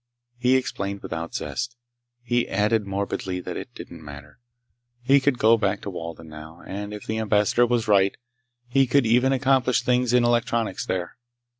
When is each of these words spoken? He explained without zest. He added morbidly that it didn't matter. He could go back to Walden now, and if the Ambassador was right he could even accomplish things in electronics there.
He 0.39 0.55
explained 0.55 1.03
without 1.03 1.35
zest. 1.35 1.77
He 2.23 2.49
added 2.49 2.87
morbidly 2.87 3.39
that 3.41 3.55
it 3.55 3.71
didn't 3.75 4.03
matter. 4.03 4.39
He 5.03 5.19
could 5.19 5.37
go 5.37 5.57
back 5.57 5.79
to 5.81 5.91
Walden 5.91 6.27
now, 6.27 6.63
and 6.65 6.91
if 6.91 7.05
the 7.05 7.19
Ambassador 7.19 7.67
was 7.67 7.87
right 7.87 8.17
he 8.67 8.87
could 8.87 9.05
even 9.05 9.31
accomplish 9.31 9.83
things 9.83 10.11
in 10.11 10.23
electronics 10.23 10.87
there. 10.87 11.17